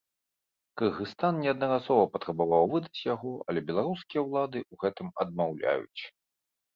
Кыргызстан 0.81 1.35
неаднаразова 1.41 2.05
патрабаваў 2.15 2.63
выдаць 2.71 3.03
яго, 3.13 3.33
але 3.53 3.59
беларускія 3.67 4.23
ўлады 4.27 4.59
ў 4.71 4.81
гэтым 4.85 5.07
адмаўляюць. 5.25 6.01